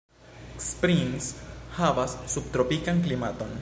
Springs 0.67 1.27
havas 1.79 2.17
subtropikan 2.37 3.05
klimaton. 3.07 3.59